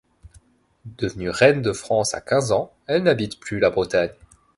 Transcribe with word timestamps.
Devenue 0.97 1.29
reine 1.29 1.61
de 1.61 1.73
France 1.73 2.15
à 2.15 2.21
quinze 2.21 2.51
ans, 2.53 2.71
elle 2.87 3.03
n'habite 3.03 3.39
plus 3.39 3.59
la 3.59 3.69
Bretagne. 3.69 4.09